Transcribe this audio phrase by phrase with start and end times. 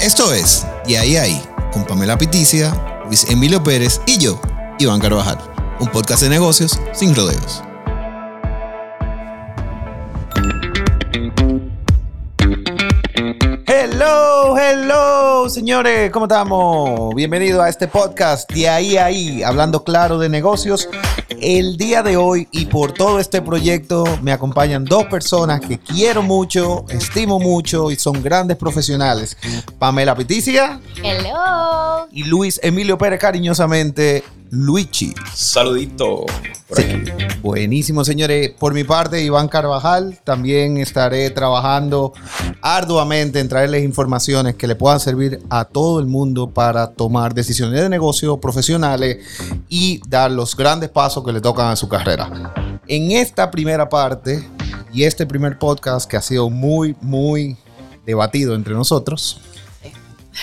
[0.00, 1.42] Esto es De ahí ahí,
[1.74, 2.72] con Pamela Piticia,
[3.04, 4.40] Luis Emilio Pérez y yo,
[4.78, 5.38] Iván Carvajal.
[5.78, 7.62] Un podcast de negocios sin rodeos.
[13.66, 17.14] Hello, hello, señores, ¿cómo estamos?
[17.14, 20.88] Bienvenido a este podcast de ahí ahí, hablando claro de negocios.
[21.42, 26.22] El día de hoy y por todo este proyecto me acompañan dos personas que quiero
[26.22, 29.38] mucho, estimo mucho y son grandes profesionales.
[29.78, 30.78] Pamela Piticia.
[31.02, 32.06] Hello.
[32.12, 35.14] Y Luis Emilio Pérez, cariñosamente, Luigi.
[35.34, 36.26] Saludito.
[36.74, 36.82] Sí.
[37.42, 38.50] Buenísimo, señores.
[38.58, 42.12] Por mi parte, Iván Carvajal, también estaré trabajando
[42.60, 47.80] arduamente en traerles informaciones que le puedan servir a todo el mundo para tomar decisiones
[47.80, 49.18] de negocio profesionales
[49.68, 52.52] y dar los grandes pasos que le tocan a su carrera.
[52.86, 54.46] En esta primera parte
[54.92, 57.56] y este primer podcast que ha sido muy, muy
[58.04, 59.40] debatido entre nosotros,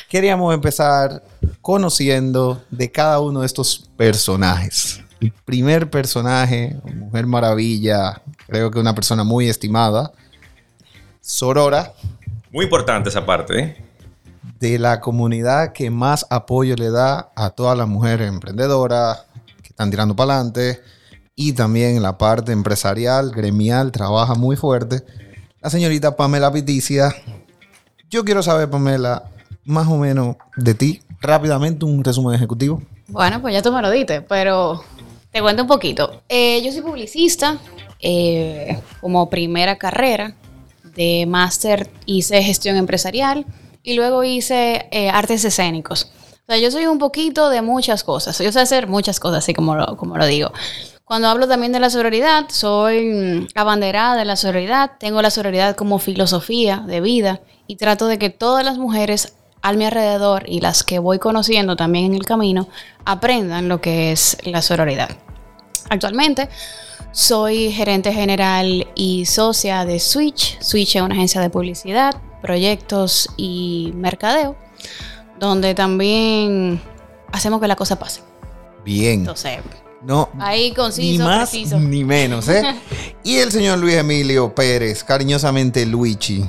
[0.10, 1.24] queríamos empezar
[1.62, 5.02] conociendo de cada uno de estos personajes.
[5.20, 10.12] El primer personaje, Mujer Maravilla, creo que una persona muy estimada,
[11.22, 11.94] Sorora,
[12.52, 13.88] Muy importante esa parte, ¿eh?
[14.60, 19.26] de la comunidad que más apoyo le da a todas las mujeres emprendedoras
[19.62, 20.82] que están tirando para adelante
[21.36, 25.04] y también en la parte empresarial, gremial, trabaja muy fuerte.
[25.62, 27.14] La señorita Pamela Piticia.
[28.10, 29.30] Yo quiero saber, Pamela,
[29.68, 32.82] más o menos de ti, rápidamente un resumen ejecutivo.
[33.10, 34.84] Bueno, pues ya tú me lo diste, pero
[35.32, 36.24] te cuento un poquito.
[36.28, 37.58] Eh, yo soy publicista,
[38.00, 40.34] eh, como primera carrera
[40.96, 43.46] de máster hice gestión empresarial
[43.84, 46.12] y luego hice eh, artes escénicos.
[46.44, 48.40] O sea, yo soy un poquito de muchas cosas.
[48.40, 50.52] Yo sé hacer muchas cosas, así como lo, como lo digo.
[51.04, 54.92] Cuando hablo también de la sororidad, soy mm, abanderada de la sororidad.
[55.00, 59.74] Tengo la sororidad como filosofía de vida y trato de que todas las mujeres a
[59.74, 62.68] mi alrededor y las que voy conociendo también en el camino
[63.06, 65.10] aprendan lo que es la sororidad.
[65.90, 66.50] Actualmente
[67.12, 70.60] soy gerente general y socia de Switch.
[70.62, 74.56] Switch es una agencia de publicidad, proyectos y mercadeo,
[75.40, 76.82] donde también
[77.32, 78.22] hacemos que la cosa pase.
[78.86, 79.22] Bien.
[79.22, 79.58] Entonces,
[80.04, 81.80] No, ahí ni conciso, más preciso.
[81.80, 82.64] ni menos, ¿eh?
[83.24, 86.46] y el señor Luis Emilio Pérez, cariñosamente Luigi.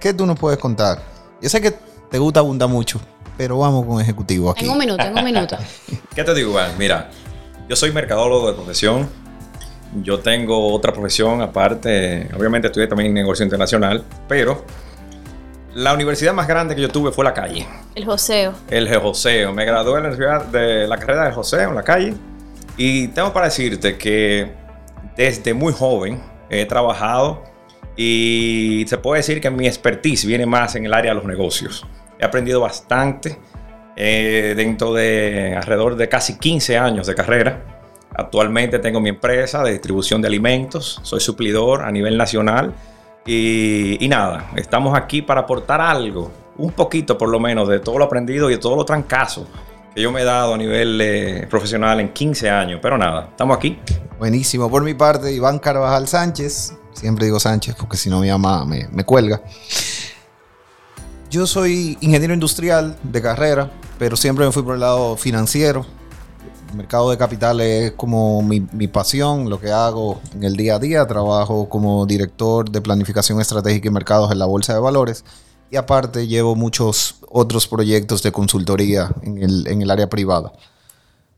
[0.00, 1.02] ¿Qué tú nos puedes contar?
[1.42, 1.74] Yo sé que
[2.10, 3.00] te gusta abundar mucho,
[3.36, 4.64] pero vamos con ejecutivo aquí.
[4.64, 5.56] En un minuto, en un minuto.
[6.14, 6.72] ¿Qué te digo, Iván?
[6.78, 7.10] Mira,
[7.68, 9.08] yo soy mercadólogo de profesión.
[10.02, 12.28] Yo tengo otra profesión aparte.
[12.36, 14.64] Obviamente estudié también negocio internacional, pero
[15.74, 17.66] la universidad más grande que yo tuve fue la calle.
[17.94, 18.54] El joseo.
[18.68, 19.52] El joseo.
[19.52, 22.14] Me gradué en la universidad de la carrera de joseo en la calle.
[22.76, 24.52] Y tengo para decirte que
[25.16, 27.44] desde muy joven he trabajado
[27.96, 31.86] y se puede decir que mi expertise viene más en el área de los negocios.
[32.20, 33.38] He aprendido bastante
[33.96, 37.80] eh, dentro de alrededor de casi 15 años de carrera.
[38.14, 42.74] Actualmente tengo mi empresa de distribución de alimentos, soy suplidor a nivel nacional
[43.24, 47.98] y, y nada, estamos aquí para aportar algo, un poquito por lo menos de todo
[47.98, 49.46] lo aprendido y de todo lo trancazo
[49.94, 52.80] que yo me he dado a nivel eh, profesional en 15 años.
[52.82, 53.78] Pero nada, estamos aquí.
[54.18, 54.70] Buenísimo.
[54.70, 56.74] Por mi parte, Iván Carvajal Sánchez.
[56.92, 59.40] Siempre digo Sánchez porque si no mi mamá me, me cuelga.
[61.30, 63.70] Yo soy ingeniero industrial de carrera,
[64.00, 65.86] pero siempre me fui por el lado financiero.
[66.70, 70.74] El mercado de capitales es como mi, mi pasión, lo que hago en el día
[70.74, 71.06] a día.
[71.06, 75.24] Trabajo como director de planificación estratégica y mercados en la Bolsa de Valores.
[75.70, 80.52] Y aparte llevo muchos otros proyectos de consultoría en el, en el área privada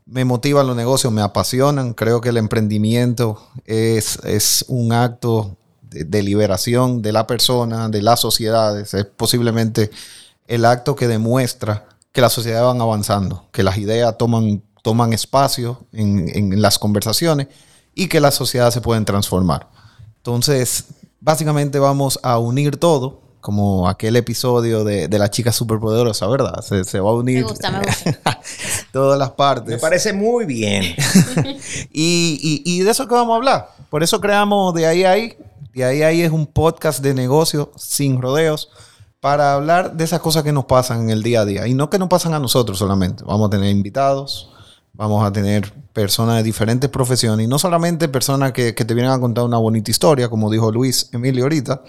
[0.05, 1.95] me motivan los negocios, me apasionan.
[1.95, 5.57] Creo que el emprendimiento es, es un acto
[5.93, 8.95] de, de liberación de la persona, de las sociedades.
[8.95, 9.91] Es posiblemente
[10.47, 15.87] el acto que demuestra que las sociedades van avanzando, que las ideas toman, toman espacio
[15.93, 17.49] en, en las conversaciones
[17.95, 19.69] y que las sociedades se pueden transformar.
[20.19, 20.85] Entonces,
[21.21, 26.61] básicamente vamos a unir todo, como aquel episodio de, de la chica superpoderosa, ¿verdad?
[26.63, 28.41] Se, se va a unir Me gusta, me gusta.
[28.93, 29.75] todas las partes.
[29.75, 30.95] Me parece muy bien.
[31.93, 33.69] Y, y- y de eso que vamos a hablar.
[33.91, 35.37] Por eso creamos De Ahí a Ahí.
[35.75, 38.71] De Ahí es un podcast de negocio sin rodeos
[39.21, 41.67] para hablar de esas cosas que nos pasan en el día a día.
[41.67, 43.25] Y no que nos pasan a nosotros solamente.
[43.25, 44.51] Vamos a tener invitados,
[44.93, 49.13] vamos a tener personas de diferentes profesiones y no solamente personas que, que te vienen
[49.13, 51.83] a contar una bonita historia, como dijo Luis Emilio ahorita,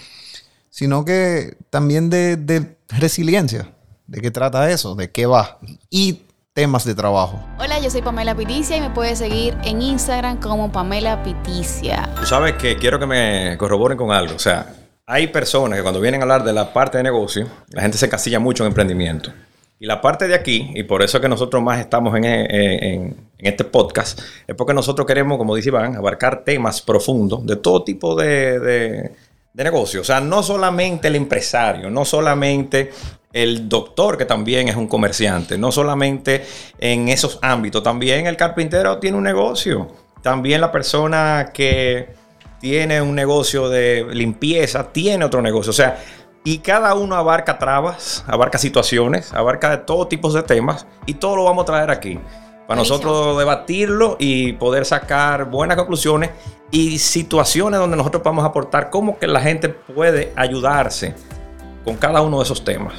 [0.70, 3.74] sino que también de, de resiliencia.
[4.08, 4.96] ¿De qué trata eso?
[4.96, 5.60] ¿De qué va?
[5.90, 6.22] Y
[6.54, 7.40] temas de trabajo.
[7.60, 12.08] Hola, yo soy Pamela Piticia y me puedes seguir en Instagram como Pamela Piticia.
[12.20, 14.36] Tú sabes que quiero que me corroboren con algo.
[14.36, 14.68] O sea,
[15.08, 18.08] hay personas que cuando vienen a hablar de la parte de negocio, la gente se
[18.08, 19.32] casilla mucho en emprendimiento.
[19.80, 22.52] Y la parte de aquí, y por eso es que nosotros más estamos en, en-
[22.52, 27.56] en- en este podcast, es porque nosotros queremos, como dice Iván, abarcar temas profundos de
[27.58, 29.12] todo tipo de, de,
[29.54, 30.02] de negocio.
[30.02, 32.92] O sea, no solamente el empresario, no solamente
[33.32, 36.46] el doctor que también es un comerciante, no solamente
[36.80, 39.88] en esos ámbitos, también el carpintero tiene un negocio,
[40.22, 42.14] también la persona que
[42.60, 45.72] tiene un negocio de limpieza, tiene otro negocio.
[45.72, 46.00] O sea,
[46.46, 51.36] y cada uno abarca trabas, abarca situaciones, abarca de todo tipo de temas y todo
[51.36, 52.20] lo vamos a traer aquí.
[52.68, 52.98] Para Buenísimo.
[52.98, 56.30] nosotros debatirlo y poder sacar buenas conclusiones
[56.72, 61.14] y situaciones donde nosotros podamos aportar cómo que la gente puede ayudarse
[61.84, 62.94] con cada uno de esos temas.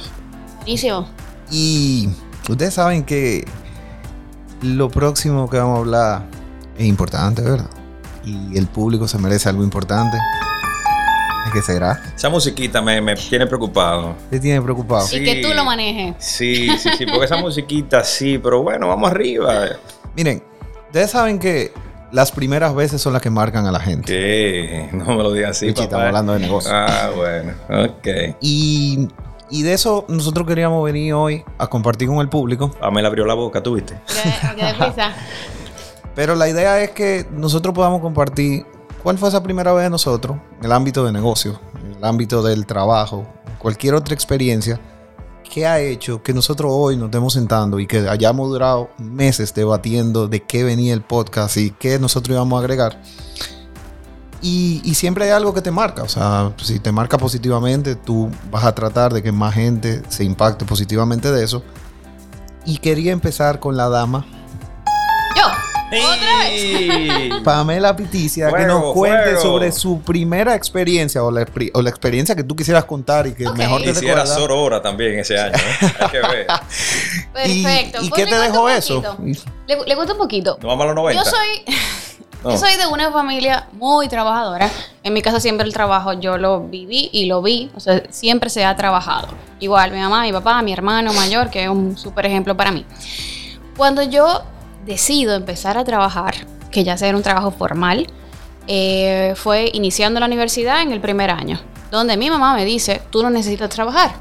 [0.57, 1.07] Buenísimo.
[1.49, 2.09] Y
[2.47, 3.45] ustedes saben que
[4.61, 6.25] lo próximo que vamos a hablar
[6.77, 7.69] es importante, ¿verdad?
[8.23, 10.17] Y el público se merece algo importante.
[11.53, 12.01] ¿Qué será?
[12.15, 14.15] Esa musiquita me, me tiene preocupado.
[14.29, 15.05] ¿Te tiene preocupado?
[15.05, 15.17] Sí.
[15.17, 16.15] Y que tú lo manejes.
[16.19, 19.65] Sí, sí, sí, porque esa musiquita sí, pero bueno, vamos arriba.
[20.15, 20.43] Miren,
[20.87, 21.71] ustedes saben que
[22.11, 24.11] las primeras veces son las que marcan a la gente.
[24.11, 24.89] ¿Qué?
[24.93, 26.71] No me lo digas así, estamos hablando de negocio.
[26.73, 28.07] Ah, bueno, ok.
[28.41, 29.07] Y,
[29.49, 32.71] y de eso nosotros queríamos venir hoy a compartir con el público.
[32.71, 33.95] Pamela abrió la boca, ¿tú viste?
[34.07, 35.13] Que- que deprisa.
[36.15, 38.65] Pero la idea es que nosotros podamos compartir
[39.05, 42.41] cuál fue esa primera vez de nosotros en el ámbito de negocio, en el ámbito
[42.41, 43.27] del trabajo,
[43.59, 44.81] cualquier otra experiencia
[45.43, 50.27] que ha hecho que nosotros hoy nos estemos sentando y que hayamos durado meses debatiendo
[50.27, 52.99] de qué venía el podcast y qué nosotros íbamos a agregar.
[54.41, 58.31] Y, y siempre hay algo que te marca, o sea, si te marca positivamente, tú
[58.49, 61.61] vas a tratar de que más gente se impacte positivamente de eso.
[62.65, 64.25] Y quería empezar con la dama
[65.91, 65.97] Yo.
[66.09, 66.87] Otra vez.
[66.87, 67.33] vez.
[67.43, 69.41] Pamela Piticia que nos cuente fuego.
[69.41, 73.33] sobre su primera experiencia o la, expri- o la experiencia que tú quisieras contar y
[73.33, 73.55] que Ok.
[73.57, 74.35] mejor te Hiciera recuerda.
[74.35, 75.53] Sorora también ese año.
[75.55, 75.91] ¿eh?
[75.99, 76.47] Hay que ver.
[77.47, 78.03] ¿Y, Perfecto.
[78.03, 79.17] ¿y Pues qué te dejó eso?
[79.67, 80.57] Le, le cuento un poquito.
[80.61, 81.23] ¿No vamos a los 90?
[81.23, 81.75] Yo soy,
[82.43, 82.51] No.
[82.51, 84.69] yo soy de una familia muy trabajadora.
[85.03, 87.71] En mi casa siempre el trabajo yo lo viví y lo vi.
[87.75, 89.27] O sea, siempre se ha trabajado.
[89.59, 92.85] Igual mi mamá, mi papá, mi hermano mayor, que es un súper ejemplo para mí.
[93.77, 94.43] Cuando yo
[94.85, 96.35] decido empezar a trabajar,
[96.71, 98.07] que ya sea un trabajo formal,
[98.67, 101.59] eh, fue iniciando la universidad en el primer año,
[101.91, 104.13] donde mi mamá me dice, tú no necesitas trabajar,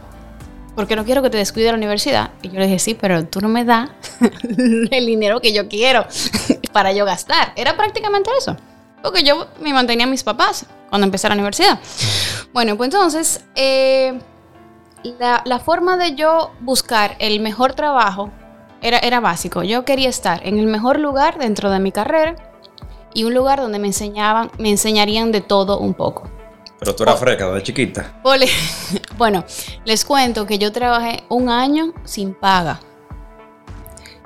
[0.75, 2.31] porque no quiero que te descuide la universidad.
[2.43, 3.90] Y yo le dije, sí, pero tú no me das
[4.90, 6.06] el dinero que yo quiero
[6.72, 7.52] para yo gastar.
[7.56, 8.56] Era prácticamente eso.
[9.02, 11.78] Porque yo me mantenía a mis papás cuando empecé la universidad.
[12.52, 14.19] Bueno, pues entonces, eh,
[15.19, 18.31] la, la forma de yo buscar el mejor trabajo
[18.84, 19.62] era, era básico.
[19.64, 22.36] Yo quería estar en el mejor lugar dentro de mi carrera
[23.14, 26.28] y un lugar donde me enseñaban, me enseñarían de todo un poco.
[26.78, 28.20] Pero tú eras fresca de chiquita.
[28.22, 28.48] Poli-
[29.16, 29.44] Bueno,
[29.84, 32.81] les cuento que yo trabajé un año sin paga.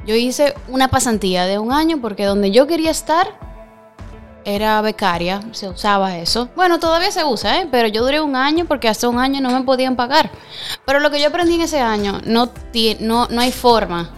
[0.06, 3.38] Yo hice una pasantía de un año porque donde yo quería estar
[4.44, 6.48] era becaria, se usaba eso.
[6.56, 7.68] Bueno, todavía se usa, ¿eh?
[7.70, 10.30] pero yo duré un año porque hasta un año no me podían pagar.
[10.86, 12.48] Pero lo que yo aprendí en ese año, no,
[13.00, 14.08] no, no hay forma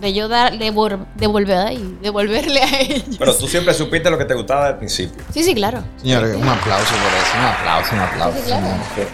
[0.00, 3.16] de yo dar, devol- devolver ahí, devolverle a ellos.
[3.18, 5.22] Pero tú siempre supiste lo que te gustaba el principio.
[5.32, 5.82] Sí, sí, claro.
[5.96, 8.38] Señores, un aplauso por eso, un aplauso, un aplauso.
[8.38, 8.66] Sí, claro.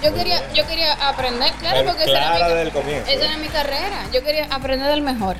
[0.02, 3.10] Yo quería, yo quería aprender, claro, porque esa era mi comienzo.
[3.10, 4.04] Esa era mi carrera.
[4.12, 5.36] Yo quería aprender del mejor.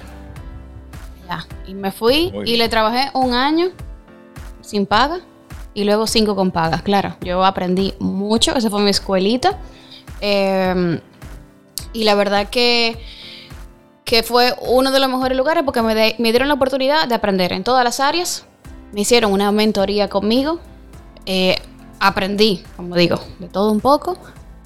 [1.28, 1.46] Ya.
[1.66, 2.58] Y me fui Muy y bien.
[2.58, 3.68] le trabajé un año
[4.62, 5.20] sin paga
[5.74, 6.80] y luego cinco con paga.
[6.82, 8.54] Claro, yo aprendí mucho.
[8.56, 9.58] Esa fue mi escuelita.
[10.20, 11.00] Eh,
[11.92, 12.98] y la verdad que,
[14.04, 17.14] que fue uno de los mejores lugares porque me, de- me dieron la oportunidad de
[17.14, 18.44] aprender en todas las áreas.
[18.92, 20.60] Me hicieron una mentoría conmigo.
[21.26, 21.56] Eh,
[22.00, 24.18] aprendí, como digo, de todo un poco.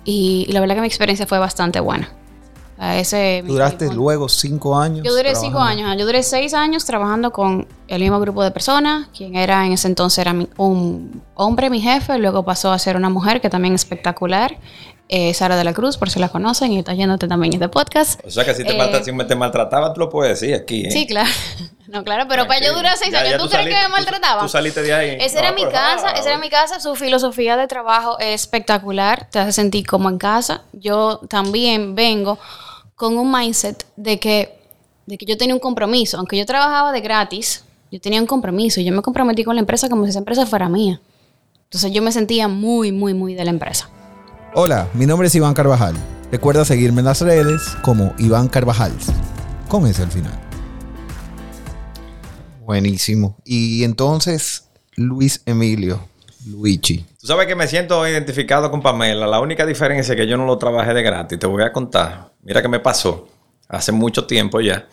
[0.04, 2.10] Y, y la verdad que mi experiencia fue bastante buena.
[2.80, 5.04] A ese, mi- Duraste mi- luego cinco años.
[5.04, 5.96] yo duré cinco años.
[5.98, 9.08] Yo duré seis años trabajando con el mismo grupo de personas.
[9.16, 12.18] Quien era en ese entonces era mi- un hombre, mi jefe.
[12.18, 14.58] Luego pasó a ser una mujer que también es espectacular.
[15.08, 16.72] Eh, Sara de la Cruz, por si la conocen.
[16.72, 18.20] Y está yéndote también este podcast.
[18.26, 20.84] O sea que si te, Eh, maltra- si te maltrataba, tú lo puedes decir aquí.
[20.86, 20.90] ¿eh?
[20.90, 21.28] Sí, claro.
[21.88, 23.88] No, claro, pero para yo durar seis Ya- años, ya ¿tú, crees saliste- que me
[23.88, 24.40] maltrataba?
[24.40, 25.16] Tú, tú saliste de ahí.
[25.22, 26.80] Esa era mi casa, nada, esa era mi casa.
[26.80, 30.64] Su filosofía de trabajo es espectacular, te hace sentir como en casa.
[30.74, 32.38] Yo también vengo
[32.94, 34.58] con un mindset de que,
[35.06, 36.18] de que yo tenía un compromiso.
[36.18, 38.82] Aunque yo trabajaba de gratis, yo tenía un compromiso.
[38.82, 41.00] Yo me comprometí con la empresa como si esa empresa fuera mía.
[41.64, 43.88] Entonces yo me sentía muy, muy, muy de la empresa.
[44.54, 45.94] Hola, mi nombre es Iván Carvajal.
[46.32, 48.92] Recuerda seguirme en las redes como Iván Carvajal.
[49.68, 50.32] Con ese al final.
[52.64, 53.36] Buenísimo.
[53.44, 56.00] Y entonces, Luis Emilio,
[56.46, 57.06] Luigi.
[57.20, 59.26] Tú sabes que me siento identificado con Pamela.
[59.26, 61.38] La única diferencia es que yo no lo trabajé de gratis.
[61.38, 62.32] Te voy a contar.
[62.42, 63.28] Mira que me pasó
[63.68, 64.86] hace mucho tiempo ya.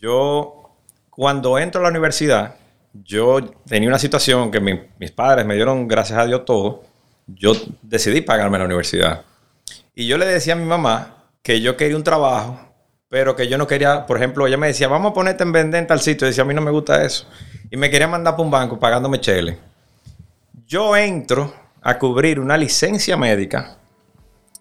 [0.00, 0.70] Yo,
[1.10, 2.56] cuando entro a la universidad,
[2.92, 6.82] yo tenía una situación que mi- mis padres me dieron, gracias a Dios, todo.
[7.26, 7.52] Yo
[7.82, 9.22] decidí pagarme la universidad.
[9.94, 12.60] Y yo le decía a mi mamá que yo quería un trabajo,
[13.08, 15.80] pero que yo no quería, por ejemplo, ella me decía, vamos a ponerte en vender
[15.80, 16.26] en tal sitio.
[16.26, 17.26] Y decía, a mí no me gusta eso.
[17.70, 19.58] Y me quería mandar para un banco pagándome chele.
[20.66, 21.52] Yo entro
[21.82, 23.76] a cubrir una licencia médica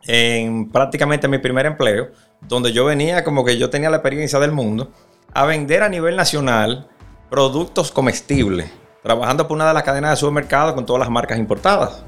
[0.07, 2.09] en prácticamente mi primer empleo,
[2.41, 4.91] donde yo venía como que yo tenía la experiencia del mundo,
[5.33, 6.87] a vender a nivel nacional
[7.29, 8.71] productos comestibles,
[9.03, 12.03] trabajando por una de las cadenas de supermercados con todas las marcas importadas.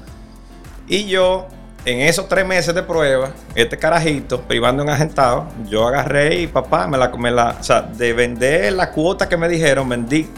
[0.88, 1.46] Y yo,
[1.84, 6.86] en esos tres meses de prueba, este carajito, privando en agentado, yo agarré y papá,
[6.86, 10.28] me la, me la, o sea, de vender la cuota que me dijeron, vendí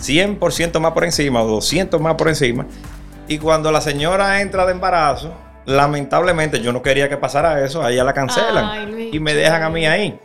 [0.00, 2.66] 100% más por encima o 200 más por encima.
[3.28, 5.34] Y cuando la señora entra de embarazo,
[5.66, 9.34] lamentablemente yo no quería que pasara eso, a ella la cancelan Ay, Luis, y me
[9.34, 10.18] dejan a mí ahí.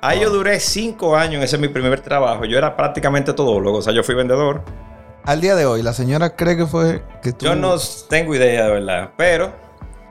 [0.00, 2.44] Ahí yo duré cinco años, ese es mi primer trabajo.
[2.44, 4.62] Yo era prácticamente todólogo, o sea, yo fui vendedor.
[5.24, 7.44] Al día de hoy, la señora cree que fue que tú...
[7.46, 7.76] Yo no
[8.08, 9.52] tengo idea de verdad, pero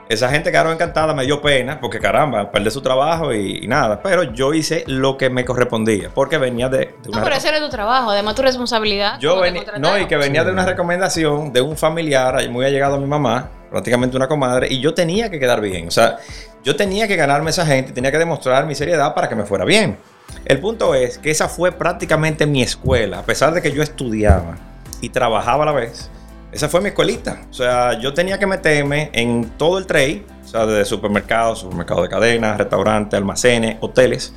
[0.08, 4.00] esa gente quedaron encantada, me dio pena, porque caramba, perder su trabajo y, y nada.
[4.02, 7.60] Pero yo hice lo que me correspondía, porque venía de, de No, pero ese era
[7.60, 9.18] tu trabajo, además tu responsabilidad.
[9.20, 10.46] Yo venía, no, y que venía Sí.
[10.46, 14.80] de una recomendación de un familiar muy allegado a mi mamá, prácticamente una comadre, y
[14.80, 15.88] yo tenía que quedar bien.
[15.88, 16.16] O sea,
[16.64, 19.66] yo tenía que ganarme esa gente, tenía que demostrar mi seriedad para que me fuera
[19.66, 19.98] bien.
[20.46, 24.56] El punto es que esa fue prácticamente mi escuela, a pesar de que yo estudiaba
[25.02, 26.10] y trabajaba a la vez.
[26.50, 27.42] Esa fue mi escuelita.
[27.50, 32.04] O sea, yo tenía que meterme en todo el trade, o sea, desde supermercados, supermercados
[32.04, 34.32] de cadenas, restaurantes, almacenes, hoteles,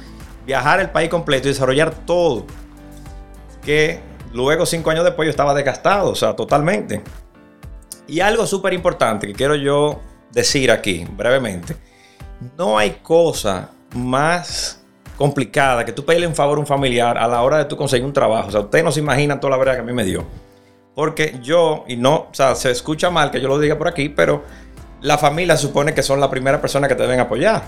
[0.45, 2.45] viajar el país completo y desarrollar todo
[3.65, 3.99] que
[4.31, 7.01] luego, cinco años después, yo estaba desgastado, o sea, totalmente.
[8.07, 9.99] Y algo súper importante que quiero yo
[10.31, 11.75] decir aquí, brevemente.
[12.57, 14.85] No hay cosa más
[15.17, 18.05] complicada que tú pedirle un favor a un familiar a la hora de tú conseguir
[18.05, 18.49] un trabajo.
[18.49, 20.25] O sea, ustedes no se imaginan toda la verdad que a mí me dio.
[20.95, 24.07] Porque yo, y no, o sea, se escucha mal que yo lo diga por aquí,
[24.09, 24.43] pero
[25.01, 27.63] la familia supone que son la primera persona que te deben apoyar.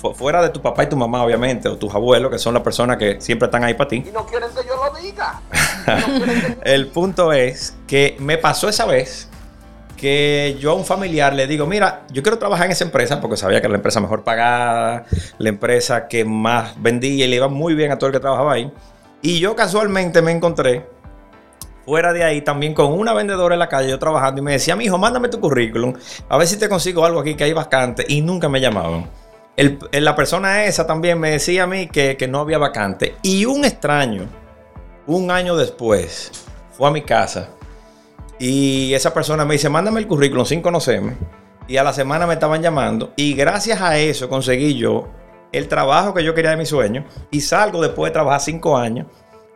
[0.00, 2.62] Fu- Fuera de tu papá y tu mamá, obviamente, o tus abuelos, que son las
[2.62, 4.04] personas que siempre están ahí para ti.
[4.06, 5.40] Y no quieren que yo lo diga.
[5.86, 9.28] No quieren que- El punto es que me pasó esa vez
[9.96, 13.36] que yo a un familiar le digo, mira, yo quiero trabajar en esa empresa porque
[13.38, 15.06] sabía que era la empresa mejor pagada,
[15.38, 18.52] la empresa que más vendía y le iba muy bien a todo el que trabajaba
[18.52, 18.70] ahí.
[19.22, 20.84] Y yo casualmente me encontré
[21.86, 24.76] fuera de ahí también con una vendedora en la calle, yo trabajando, y me decía,
[24.76, 25.94] mi hijo, mándame tu currículum,
[26.28, 29.08] a ver si te consigo algo aquí que hay vacante, y nunca me llamaban.
[29.56, 33.14] El- la persona esa también me decía a mí que, que no había vacante.
[33.22, 34.26] Y un extraño,
[35.06, 36.30] un año después,
[36.72, 37.48] fue a mi casa
[38.38, 41.16] y esa persona me dice, mándame el currículum sin conocerme.
[41.68, 43.14] Y a la semana me estaban llamando.
[43.16, 45.08] Y gracias a eso conseguí yo
[45.52, 47.06] el trabajo que yo quería de mi sueño.
[47.30, 49.06] Y salgo después de trabajar cinco años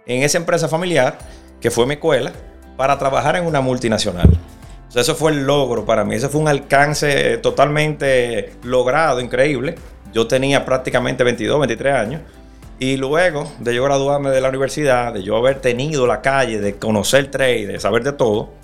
[0.06, 1.18] en esa empresa familiar,
[1.60, 2.32] que fue mi escuela,
[2.76, 4.30] para trabajar en una multinacional.
[4.88, 6.14] O sea, eso fue el logro para mí.
[6.14, 9.76] Ese fue un alcance totalmente logrado, increíble.
[10.12, 12.22] Yo tenía prácticamente 22, 23 años.
[12.78, 16.76] Y luego de yo graduarme de la universidad, de yo haber tenido la calle, de
[16.76, 18.54] conocer trade, de saber de todo,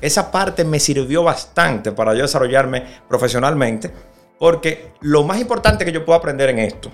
[0.00, 3.90] esa parte me sirvió bastante para yo desarrollarme profesionalmente,
[4.38, 6.90] porque lo más importante que yo puedo aprender en esto,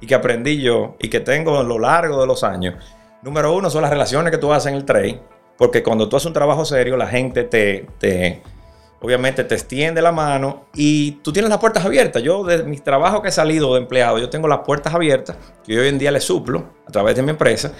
[0.00, 2.74] y que aprendí yo, y que tengo a lo largo de los años,
[3.24, 5.20] número uno son las relaciones que tú haces en el trade,
[5.56, 8.42] porque cuando tú haces un trabajo serio, la gente te, te
[9.00, 12.22] obviamente te extiende la mano y tú tienes las puertas abiertas.
[12.22, 15.78] Yo de mis trabajos que he salido de empleado, yo tengo las puertas abiertas, que
[15.78, 17.72] hoy en día les suplo a través de mi empresa.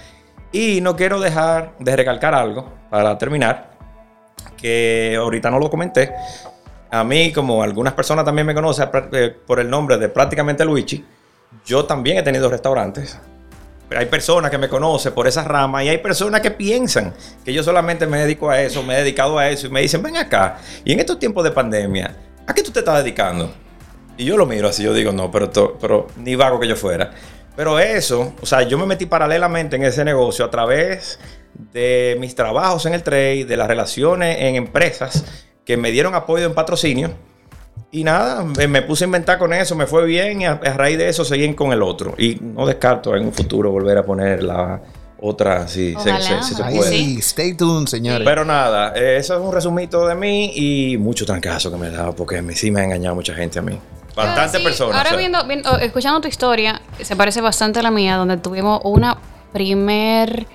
[0.51, 3.71] Y no quiero dejar de recalcar algo para terminar,
[4.57, 6.13] que ahorita no lo comenté.
[6.89, 11.05] A mí, como algunas personas también me conocen eh, por el nombre de prácticamente Luigi,
[11.65, 13.19] yo también he tenido restaurantes.
[13.95, 17.13] Hay personas que me conocen por esa rama y hay personas que piensan
[17.43, 20.01] que yo solamente me dedico a eso, me he dedicado a eso y me dicen,
[20.01, 20.57] ven acá.
[20.83, 22.15] Y en estos tiempos de pandemia,
[22.47, 23.51] ¿a qué tú te estás dedicando?
[24.17, 27.11] Y yo lo miro así, yo digo, no, pero, pero ni vago que yo fuera.
[27.55, 31.19] Pero eso, o sea, yo me metí paralelamente en ese negocio a través
[31.53, 35.23] de mis trabajos en el trade, de las relaciones en empresas
[35.63, 37.11] que me dieron apoyo en patrocinio.
[37.91, 40.97] Y nada, me, puse a inventar con eso, me fue bien y a, a raíz
[40.97, 42.13] de eso seguí con el otro.
[42.17, 44.81] Y no descarto en un futuro volver a poner la
[45.21, 46.89] otra, si se, Ojalá, se- si se puede.
[46.89, 48.27] sí, stay tuned, señores.
[48.27, 51.91] Pero nada, eh, eso es un resumito de mí y mucho trancazo que me he
[51.91, 53.79] dado porque me, sí me ha engañado mucha gente a mí.
[54.13, 54.95] Bastante Sí, personas.
[54.97, 55.17] Ahora o sea.
[55.19, 59.17] viendo, viendo- escuchando tu historia, se parece bastante a la mía, donde tuvimos una
[59.53, 60.45] primer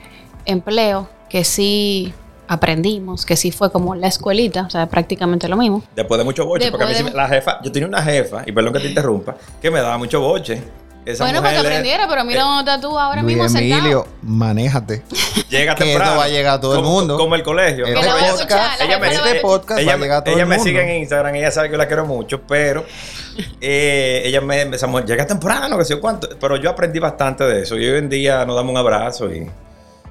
[0.45, 2.13] empleo que sí
[2.53, 5.85] aprendimos, que sí fue como la escuelita, o sea, prácticamente lo mismo.
[5.95, 8.43] Después de mucho boche, porque a mí de- me- la jefa, yo tenía una jefa,
[8.45, 10.61] y perdón que te interrumpa, que me daba mucho boche.
[11.07, 14.07] Esa bueno, para que aprendiera, pero mira dónde estás tú ahora Luis mismo Emilio, sentado.
[14.23, 15.03] manéjate.
[15.49, 16.11] llega que temprano.
[16.11, 17.17] esto va a llegar a todo el mundo.
[17.17, 17.87] Como el colegio.
[17.87, 20.25] Este a ella- escuchar, la ella me- Este podcast ella va a me- llegar a
[20.25, 20.69] todo ella el me mundo.
[20.69, 22.85] sigue en Instagram, ella sabe que yo la quiero mucho, pero
[23.61, 26.29] eh, ella me, esa mujer llega temprano, que sé yo cuánto.
[26.39, 27.77] Pero yo aprendí bastante de eso.
[27.79, 29.49] Y hoy en día nos damos un abrazo y,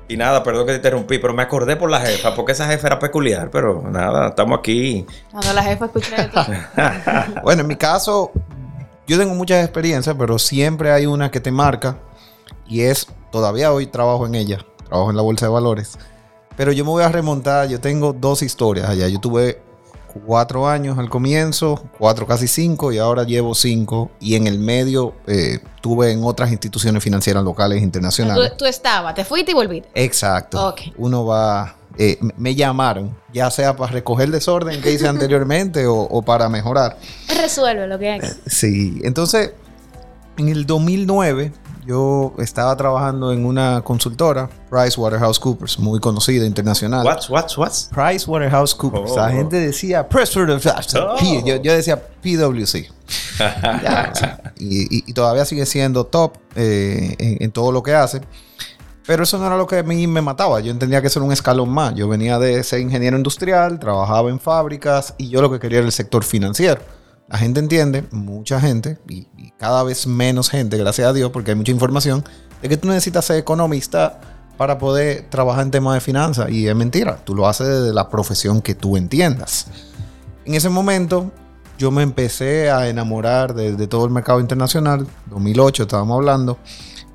[0.10, 2.88] y nada, perdón que te interrumpí, pero me acordé por la jefa, porque esa jefa
[2.88, 5.06] era peculiar, pero nada, estamos aquí.
[5.32, 7.40] Cuando la jefa escucha de ti.
[7.44, 8.32] Bueno, en mi caso,
[9.08, 11.98] yo tengo muchas experiencias, pero siempre hay una que te marca
[12.68, 16.00] y es, todavía hoy trabajo en ella, trabajo en la bolsa de valores,
[16.58, 19.62] pero yo me voy a remontar, yo tengo dos historias allá, yo tuve
[20.26, 25.14] cuatro años al comienzo, cuatro casi cinco y ahora llevo cinco y en el medio
[25.28, 28.52] eh, tuve en otras instituciones financieras locales e internacionales.
[28.52, 29.90] tú, tú estabas, te fuiste y volviste.
[29.94, 30.76] Exacto.
[30.98, 31.76] Uno va.
[31.98, 36.22] eh, me- me llamaron, ya sea para recoger el desorden que hice anteriormente o, o
[36.22, 36.98] para mejorar.
[37.42, 38.20] Resuelve lo que hay.
[38.46, 39.52] Sí, entonces
[40.38, 41.52] en el 2009
[41.90, 47.04] yo estaba trabajando en una consultora, PricewaterhouseCoopers, muy conocida internacional.
[47.06, 47.90] What's, what's, what's?
[47.92, 49.12] PricewaterhouseCoopers.
[49.12, 49.16] Oh.
[49.18, 50.08] La gente decía.
[50.08, 51.18] Oh.
[51.46, 52.90] Yo, yo decía PwC.
[53.40, 54.14] Ya,
[54.60, 58.22] y- y todavía sigue siendo top eh, en, en todo lo que hace.
[59.08, 60.60] Pero eso no era lo que a mí me mataba.
[60.60, 61.96] Yo entendía que eso era un escalón más.
[61.96, 65.88] Yo venía de ser ingeniero industrial, trabajaba en fábricas y yo lo que quería era
[65.88, 66.82] el sector financiero.
[67.30, 71.58] La gente entiende, mucha gente, y, cada vez menos gente, gracias a Dios, porque hay
[71.58, 72.24] mucha información,
[72.62, 74.20] de que tú necesitas ser economista
[74.58, 76.50] para poder trabajar en temas de finanzas.
[76.50, 79.68] Y es mentira, tú lo haces desde la profesión que tú entiendas.
[80.46, 81.32] En ese momento
[81.78, 86.58] yo me empecé a enamorar de, todo el mercado internacional, 2008 estábamos hablando,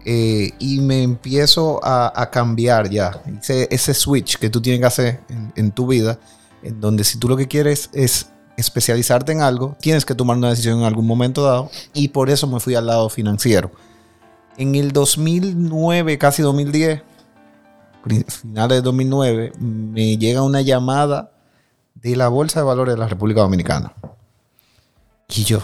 [0.05, 4.87] eh, y me empiezo a, a cambiar ya, ese, ese switch que tú tienes que
[4.87, 6.19] hacer en, en tu vida,
[6.63, 10.51] en donde si tú lo que quieres es especializarte en algo, tienes que tomar una
[10.51, 13.71] decisión en algún momento dado, y por eso me fui al lado financiero.
[14.57, 17.03] En el 2009, casi 2010,
[18.03, 21.33] pri- finales de 2009, me llega una llamada
[21.95, 23.93] de la Bolsa de Valores de la República Dominicana.
[25.29, 25.59] Y yo,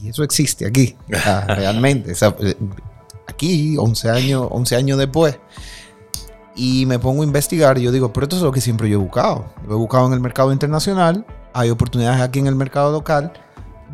[0.00, 2.12] y eso existe aquí, realmente.
[2.12, 2.34] o sea,
[3.28, 5.38] aquí, 11 años, 11 años después.
[6.54, 8.98] Y me pongo a investigar y yo digo, pero esto es lo que siempre yo
[8.98, 9.46] he buscado.
[9.66, 13.32] Lo he buscado en el mercado internacional, hay oportunidades aquí en el mercado local.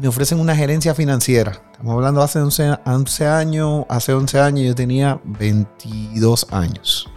[0.01, 1.61] Me ofrecen una gerencia financiera.
[1.73, 7.09] Estamos hablando hace 11, 11 años, hace 11 años yo tenía 22 años.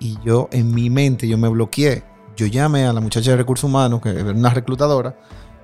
[0.00, 2.02] Y yo en mi mente, yo me bloqueé.
[2.36, 5.16] Yo llamé a la muchacha de recursos humanos, que era una reclutadora,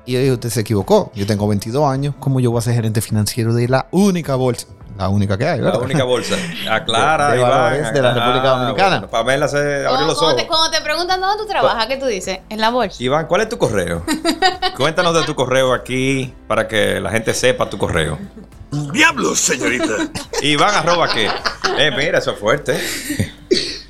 [0.07, 1.11] y ella dijo, usted se equivocó.
[1.14, 4.68] Yo tengo 22 años, ¿cómo yo voy a ser gerente financiero de la única bolsa?
[5.00, 5.80] La única que hay, La ¿verdad?
[5.82, 6.36] única bolsa.
[6.70, 7.50] Aclara, De- de Iván.
[7.50, 8.90] valores de la República Dominicana.
[8.98, 10.42] bueno, Pamela se abrió Cuando, los cuando ojos.
[10.42, 12.38] te, cuando te preguntan dónde tú trabajas, ¿qué tú dices?
[12.50, 13.02] En la bolsa.
[13.02, 14.02] Iván, ¿cuál es tu correo?
[14.76, 18.18] Cuéntanos de tu correo aquí para que la gente sepa tu correo.
[18.70, 19.84] ¡Diablos, señorita!
[20.42, 21.26] Iván, arroba qué.
[21.78, 22.78] Eh, mira, eso es fuerte.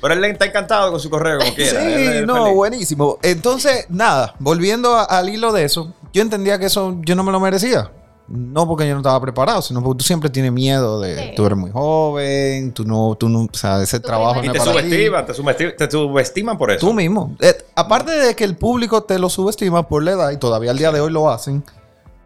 [0.01, 1.83] Pero él está encantado con su correo, como quiera.
[1.83, 2.55] Él Sí, no, feliz.
[2.55, 3.19] buenísimo.
[3.21, 7.31] Entonces, nada, volviendo a- al hilo de eso, yo entendía que eso yo no me
[7.31, 7.91] lo merecía.
[8.33, 11.15] No porque yo no estaba preparado, sino porque tú siempre tienes miedo de...
[11.17, 11.31] Sí.
[11.35, 13.15] Tú eres muy joven, tú no...
[13.19, 14.83] Tú no o sea, ese Tu trabajo no te es para ti.
[14.89, 16.87] subestiman, te subestiman, te subestiman por eso.
[16.87, 17.35] Tú mismo.
[17.41, 20.77] Eh, aparte de que el público te lo subestima por la edad y todavía al
[20.77, 21.63] día de hoy lo hacen,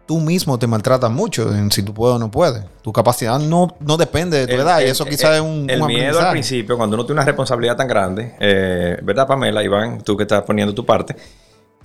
[0.06, 2.62] tú mismo te maltratas mucho en si tú puedes o no puedes.
[2.82, 5.82] Tu capacidad no, no depende de tu El- edad y eso quizás es un, El
[5.82, 9.64] un miedo al principio, cuando uno tiene una responsabilidad tan grande, eh, ¿verdad, Pamela?
[9.64, 11.16] Iván, tú que estás poniendo tu parte.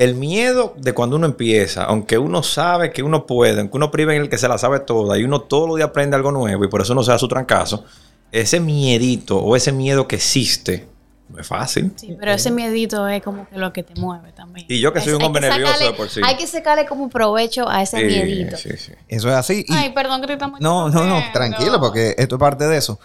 [0.01, 4.15] El miedo de cuando uno empieza, aunque uno sabe que uno puede, aunque uno prive
[4.15, 6.63] en el que se la sabe toda y uno todos los días aprende algo nuevo
[6.65, 7.85] y por eso no se da su trancazo,
[8.31, 10.87] ese miedito o ese miedo que existe
[11.29, 11.91] no es fácil.
[11.95, 14.65] Sí, pero ese miedito es como que lo que te mueve también.
[14.67, 16.19] Y yo que soy Es- un hombre nervioso sacarle- de por sí.
[16.25, 18.57] Hay que sacarle como provecho a ese Sí, miedito.
[18.57, 18.91] sí, sí.
[19.07, 19.63] Eso es así.
[19.67, 22.75] Y- Ay, perdón que te estamos No, no, no, tranquilo, porque esto es parte de
[22.75, 22.99] eso.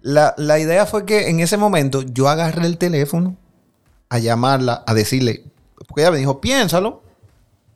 [0.00, 3.36] La, la idea fue que en ese momento yo agarré el teléfono
[4.08, 5.44] a llamarla, a decirle,
[5.86, 7.02] porque ella me dijo, piénsalo,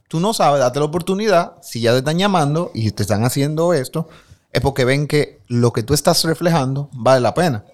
[0.08, 3.72] tú no sabes, date la oportunidad, si ya te están llamando y te están haciendo
[3.74, 4.08] esto,
[4.52, 7.64] es porque ven que lo que tú estás reflejando vale la pena.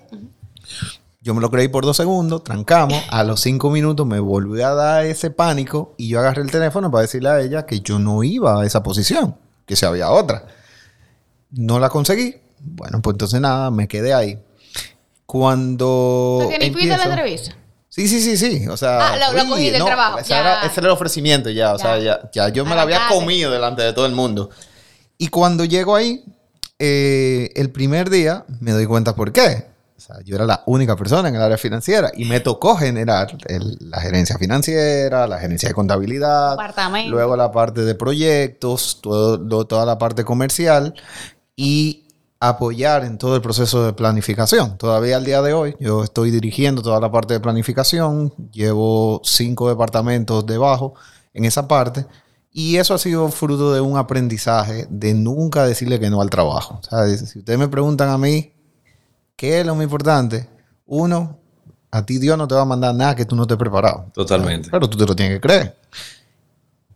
[1.21, 4.71] Yo me lo creí por dos segundos, trancamos, a los cinco minutos me volví a
[4.75, 8.23] dar ese pánico y yo agarré el teléfono para decirle a ella que yo no
[8.23, 9.35] iba a esa posición,
[9.67, 10.47] que si había otra.
[11.51, 12.37] No la conseguí.
[12.61, 14.39] Bueno, pues entonces nada, me quedé ahí.
[15.27, 16.39] Cuando.
[16.43, 17.57] Porque ni fuiste a la empiezo- entrevista.
[17.99, 18.69] Sí, sí, sí, sí.
[18.69, 19.09] O sea.
[19.15, 20.41] Ah, lo- lo cogí del trabajo, Ese ya.
[20.41, 21.75] era, ese era el ofrecimiento ya.
[21.75, 22.21] O sea, Ya.
[22.23, 24.51] ya, ya yo me la había comido delante de todo el mundo.
[25.19, 26.25] Y cuando llego ahí,
[26.79, 29.67] eh, el primer día me doy cuenta por qué.
[29.97, 33.37] O sea, yo era la única persona en el área financiera y me tocó generar
[33.47, 36.57] el- la gerencia financiera, la gerencia de contabilidad,
[37.09, 40.95] luego la parte de proyectos, todo, toda la parte comercial
[41.57, 42.05] y
[42.41, 44.79] apoyar en todo el proceso de planificación.
[44.79, 49.69] Todavía al día de hoy yo estoy dirigiendo toda la parte de planificación, llevo cinco
[49.69, 50.95] departamentos debajo
[51.35, 52.07] en esa parte
[52.53, 56.81] y eso ha sido fruto de un aprendizaje de nunca decirle que no al trabajo.
[56.81, 58.53] O sea, si ustedes me preguntan a mí,
[59.37, 60.49] ¿qué es lo más importante?
[60.87, 61.39] Uno,
[61.91, 64.07] a ti Dios no te va a mandar nada que tú no estés preparado.
[64.13, 64.71] Totalmente.
[64.71, 65.77] Pero tú te lo tienes que creer.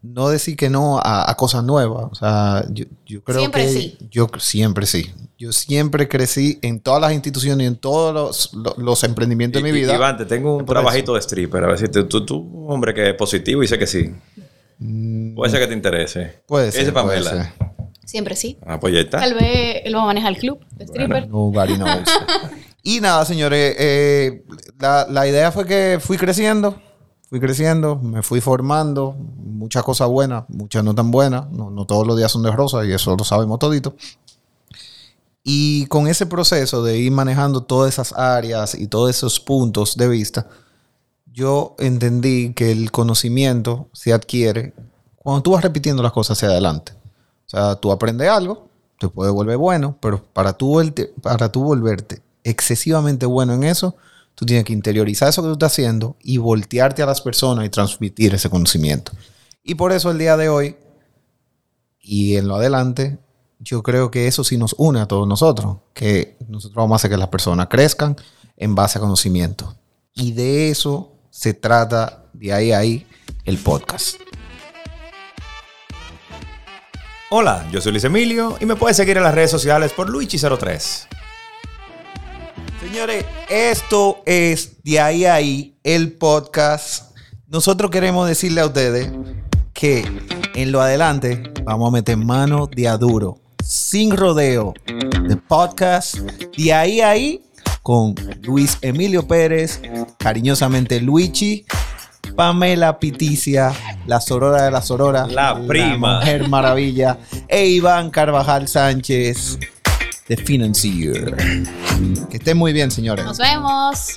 [0.02, 2.06] No decir que no a, a cosas nuevas.
[2.10, 3.98] O sea, yo, yo creo Siempre que sí.
[4.10, 5.10] yo siempre sí.
[5.38, 9.72] Yo siempre crecí en todas las instituciones y en todos los, los- los emprendimientos de
[9.72, 9.94] mi vida.
[9.94, 11.64] Iván, te tengo un trabajito de stripper.
[11.64, 14.12] A ver si tú, tú, hombre que es positivo y sé que sí.
[15.34, 16.24] Puede ser que te interese.
[16.24, 16.46] Mm.
[16.46, 17.30] Puede ¿Qué ser, puede Pamela?
[17.30, 17.52] ser.
[18.04, 18.58] Siempre sí.
[18.66, 19.20] Ah, pues ya está.
[19.20, 21.28] Tal vez él va a manejar el club de stripper.
[21.28, 22.02] Nobody knows.
[22.82, 24.42] y nada, señores, eh,
[24.80, 26.80] la, la idea fue que fui creciendo,
[27.32, 32.06] fui creciendo, me fui formando, muchas cosas buenas, muchas no tan buenas, no, no todos
[32.06, 33.96] los días son de rosa y eso lo sabemos todito.
[35.42, 40.08] Y con ese proceso de ir manejando todas esas áreas y todos esos puntos de
[40.08, 40.46] vista,
[41.24, 44.74] yo entendí que el conocimiento se adquiere
[45.16, 46.92] cuando tú vas repitiendo las cosas hacia adelante.
[47.46, 48.68] O sea, tú aprendes algo,
[48.98, 50.82] te puede volver bueno, pero para tú,
[51.22, 53.96] para tú volverte excesivamente bueno en eso,
[54.34, 57.68] tú tienes que interiorizar eso que tú estás haciendo y voltearte a las personas y
[57.68, 59.12] transmitir ese conocimiento.
[59.62, 60.76] Y por eso el día de hoy
[62.00, 63.18] y en lo adelante,
[63.60, 67.10] yo creo que eso sí nos une a todos nosotros, que nosotros vamos a hacer
[67.10, 68.16] que las personas crezcan
[68.56, 69.76] en base a conocimiento.
[70.14, 73.06] Y de eso se trata de ahí a ahí
[73.44, 74.16] el podcast.
[77.30, 81.21] Hola, yo soy Luis Emilio y me puedes seguir en las redes sociales por Luigi03.
[82.92, 87.16] Señores, esto es de ahí a ahí el podcast.
[87.46, 89.10] Nosotros queremos decirle a ustedes
[89.72, 90.04] que
[90.54, 94.74] en lo adelante vamos a meter mano de a duro, sin rodeo,
[95.26, 96.16] de podcast
[96.54, 97.42] de ahí a ahí
[97.80, 99.80] con Luis Emilio Pérez,
[100.18, 101.64] cariñosamente Luigi,
[102.36, 103.72] Pamela Piticia,
[104.06, 106.18] la sorora de la sorora, La prima.
[106.18, 109.58] mujer maravilla, e Iván Carvajal Sánchez,
[110.28, 111.36] de Financier.
[112.30, 113.24] Que estén muy bien, señores.
[113.24, 114.16] Nos vemos.